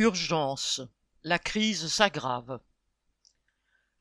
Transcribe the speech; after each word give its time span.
Urgence. 0.00 0.80
La 1.24 1.38
crise 1.38 1.88
s'aggrave. 1.88 2.58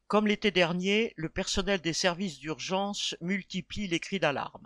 Comme 0.07 0.27
l'été 0.27 0.49
dernier, 0.49 1.13
le 1.17 1.27
personnel 1.27 1.81
des 1.81 1.91
services 1.91 2.39
d'urgence 2.39 3.17
multiplie 3.19 3.89
les 3.89 3.99
cris 3.99 4.17
d'alarme. 4.17 4.65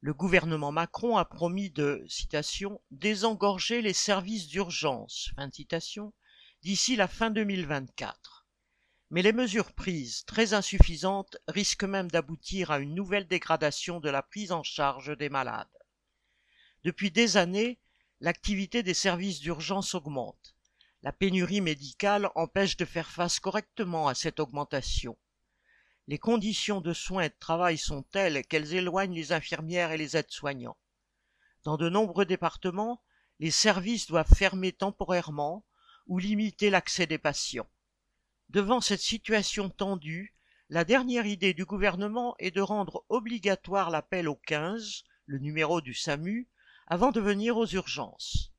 Le 0.00 0.12
gouvernement 0.12 0.70
Macron 0.70 1.16
a 1.16 1.24
promis 1.24 1.70
de, 1.70 2.04
citation, 2.10 2.82
désengorger 2.90 3.80
les 3.80 3.94
services 3.94 4.46
d'urgence, 4.46 5.30
d'ici 6.60 6.94
la 6.94 7.08
fin 7.08 7.30
2024. 7.30 8.46
Mais 9.08 9.22
les 9.22 9.32
mesures 9.32 9.72
prises, 9.72 10.26
très 10.26 10.52
insuffisantes, 10.52 11.38
risquent 11.48 11.84
même 11.84 12.10
d'aboutir 12.10 12.70
à 12.70 12.80
une 12.80 12.94
nouvelle 12.94 13.28
dégradation 13.28 13.98
de 13.98 14.10
la 14.10 14.22
prise 14.22 14.52
en 14.52 14.62
charge 14.62 15.16
des 15.16 15.30
malades. 15.30 15.66
Depuis 16.82 17.10
des 17.10 17.38
années, 17.38 17.80
l'activité 18.24 18.82
des 18.82 18.94
services 18.94 19.40
d'urgence 19.40 19.94
augmente 19.94 20.56
la 21.02 21.12
pénurie 21.12 21.60
médicale 21.60 22.30
empêche 22.34 22.78
de 22.78 22.86
faire 22.86 23.10
face 23.10 23.38
correctement 23.38 24.08
à 24.08 24.14
cette 24.14 24.40
augmentation. 24.40 25.18
Les 26.06 26.16
conditions 26.16 26.80
de 26.80 26.94
soins 26.94 27.24
et 27.24 27.28
de 27.28 27.34
travail 27.38 27.76
sont 27.76 28.02
telles 28.02 28.42
qu'elles 28.46 28.72
éloignent 28.72 29.14
les 29.14 29.32
infirmières 29.32 29.92
et 29.92 29.98
les 29.98 30.16
aides-soignants. 30.16 30.78
Dans 31.64 31.76
de 31.76 31.90
nombreux 31.90 32.24
départements, 32.24 33.02
les 33.40 33.50
services 33.50 34.06
doivent 34.06 34.34
fermer 34.34 34.72
temporairement 34.72 35.62
ou 36.06 36.18
limiter 36.18 36.70
l'accès 36.70 37.06
des 37.06 37.18
patients. 37.18 37.68
Devant 38.48 38.80
cette 38.80 39.02
situation 39.02 39.68
tendue, 39.68 40.34
la 40.70 40.86
dernière 40.86 41.26
idée 41.26 41.52
du 41.52 41.66
gouvernement 41.66 42.34
est 42.38 42.52
de 42.52 42.62
rendre 42.62 43.04
obligatoire 43.10 43.90
l'appel 43.90 44.30
au 44.30 44.36
15, 44.36 45.04
le 45.26 45.38
numéro 45.40 45.82
du 45.82 45.92
SAMU, 45.92 46.48
avant 46.86 47.12
de 47.12 47.20
venir 47.20 47.56
aux 47.56 47.66
urgences. 47.66 48.52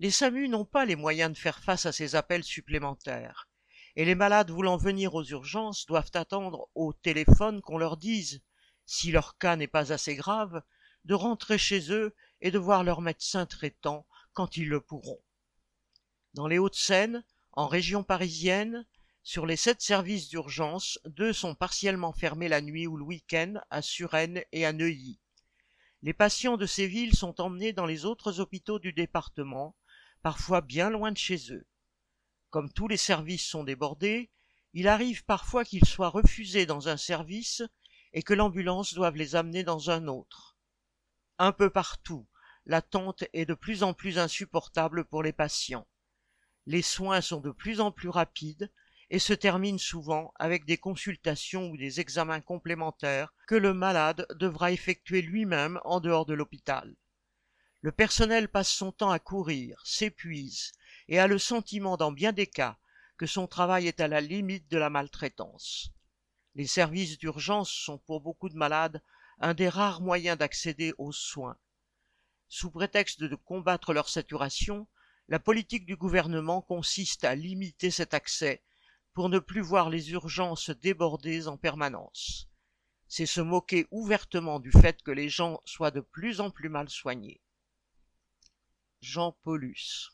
Les 0.00 0.10
SAMU 0.10 0.48
n'ont 0.48 0.64
pas 0.64 0.84
les 0.84 0.96
moyens 0.96 1.32
de 1.32 1.38
faire 1.38 1.60
face 1.60 1.86
à 1.86 1.92
ces 1.92 2.16
appels 2.16 2.42
supplémentaires, 2.42 3.48
et 3.94 4.04
les 4.04 4.14
malades 4.14 4.50
voulant 4.50 4.76
venir 4.76 5.14
aux 5.14 5.24
urgences 5.24 5.86
doivent 5.86 6.10
attendre 6.14 6.68
au 6.74 6.92
téléphone 6.92 7.60
qu'on 7.60 7.78
leur 7.78 7.96
dise, 7.96 8.42
si 8.84 9.12
leur 9.12 9.38
cas 9.38 9.56
n'est 9.56 9.68
pas 9.68 9.92
assez 9.92 10.16
grave, 10.16 10.62
de 11.04 11.14
rentrer 11.14 11.58
chez 11.58 11.92
eux 11.92 12.14
et 12.40 12.50
de 12.50 12.58
voir 12.58 12.84
leur 12.84 13.00
médecin 13.00 13.46
traitant 13.46 14.06
quand 14.32 14.56
ils 14.56 14.68
le 14.68 14.80
pourront. 14.80 15.20
Dans 16.34 16.46
les 16.46 16.58
Hauts-de-Seine, 16.58 17.24
en 17.52 17.66
région 17.66 18.02
parisienne, 18.02 18.86
sur 19.22 19.46
les 19.46 19.56
sept 19.56 19.80
services 19.80 20.28
d'urgence, 20.28 20.98
deux 21.04 21.32
sont 21.32 21.54
partiellement 21.54 22.12
fermés 22.12 22.48
la 22.48 22.60
nuit 22.60 22.88
ou 22.88 22.96
le 22.96 23.04
week-end 23.04 23.54
à 23.70 23.82
Suresnes 23.82 24.42
et 24.50 24.66
à 24.66 24.72
Neuilly. 24.72 25.20
Les 26.04 26.12
patients 26.12 26.56
de 26.56 26.66
ces 26.66 26.88
villes 26.88 27.14
sont 27.14 27.40
emmenés 27.40 27.72
dans 27.72 27.86
les 27.86 28.04
autres 28.04 28.40
hôpitaux 28.40 28.80
du 28.80 28.92
département, 28.92 29.76
parfois 30.20 30.60
bien 30.60 30.90
loin 30.90 31.12
de 31.12 31.16
chez 31.16 31.52
eux. 31.52 31.64
Comme 32.50 32.72
tous 32.72 32.88
les 32.88 32.96
services 32.96 33.46
sont 33.46 33.62
débordés, 33.62 34.30
il 34.72 34.88
arrive 34.88 35.24
parfois 35.24 35.64
qu'ils 35.64 35.84
soient 35.84 36.08
refusés 36.08 36.66
dans 36.66 36.88
un 36.88 36.96
service 36.96 37.62
et 38.12 38.24
que 38.24 38.34
l'ambulance 38.34 38.94
doive 38.94 39.16
les 39.16 39.36
amener 39.36 39.62
dans 39.62 39.90
un 39.90 40.08
autre. 40.08 40.56
Un 41.38 41.52
peu 41.52 41.70
partout, 41.70 42.26
l'attente 42.66 43.22
est 43.32 43.46
de 43.46 43.54
plus 43.54 43.84
en 43.84 43.94
plus 43.94 44.18
insupportable 44.18 45.04
pour 45.04 45.22
les 45.22 45.32
patients. 45.32 45.86
Les 46.66 46.82
soins 46.82 47.20
sont 47.20 47.40
de 47.40 47.52
plus 47.52 47.80
en 47.80 47.92
plus 47.92 48.08
rapides 48.08 48.72
et 49.12 49.18
se 49.18 49.34
terminent 49.34 49.78
souvent 49.78 50.32
avec 50.36 50.64
des 50.64 50.78
consultations 50.78 51.68
ou 51.68 51.76
des 51.76 52.00
examens 52.00 52.40
complémentaires 52.40 53.34
que 53.46 53.54
le 53.54 53.74
malade 53.74 54.26
devra 54.36 54.72
effectuer 54.72 55.20
lui-même 55.20 55.78
en 55.84 56.00
dehors 56.00 56.24
de 56.24 56.32
l'hôpital. 56.32 56.96
Le 57.82 57.92
personnel 57.92 58.48
passe 58.48 58.70
son 58.70 58.90
temps 58.90 59.10
à 59.10 59.18
courir, 59.18 59.82
s'épuise 59.84 60.72
et 61.08 61.18
a 61.18 61.26
le 61.26 61.38
sentiment 61.38 61.98
dans 61.98 62.10
bien 62.10 62.32
des 62.32 62.46
cas 62.46 62.78
que 63.18 63.26
son 63.26 63.46
travail 63.46 63.86
est 63.86 64.00
à 64.00 64.08
la 64.08 64.22
limite 64.22 64.70
de 64.70 64.78
la 64.78 64.88
maltraitance. 64.88 65.90
Les 66.54 66.66
services 66.66 67.18
d'urgence 67.18 67.70
sont 67.70 67.98
pour 67.98 68.22
beaucoup 68.22 68.48
de 68.48 68.56
malades 68.56 69.02
un 69.40 69.52
des 69.52 69.68
rares 69.68 70.00
moyens 70.00 70.38
d'accéder 70.38 70.94
aux 70.96 71.12
soins. 71.12 71.58
Sous 72.48 72.70
prétexte 72.70 73.22
de 73.22 73.36
combattre 73.36 73.92
leur 73.92 74.08
saturation, 74.08 74.86
la 75.28 75.38
politique 75.38 75.84
du 75.84 75.96
gouvernement 75.96 76.62
consiste 76.62 77.24
à 77.24 77.34
limiter 77.34 77.90
cet 77.90 78.14
accès 78.14 78.62
pour 79.14 79.28
ne 79.28 79.38
plus 79.38 79.60
voir 79.60 79.90
les 79.90 80.12
urgences 80.12 80.70
débordées 80.70 81.46
en 81.48 81.56
permanence. 81.56 82.48
C'est 83.08 83.26
se 83.26 83.40
moquer 83.40 83.86
ouvertement 83.90 84.58
du 84.58 84.70
fait 84.70 85.02
que 85.02 85.10
les 85.10 85.28
gens 85.28 85.60
soient 85.64 85.90
de 85.90 86.00
plus 86.00 86.40
en 86.40 86.50
plus 86.50 86.68
mal 86.68 86.88
soignés. 86.88 87.40
Jean 89.00 89.32
Paulus 89.42 90.10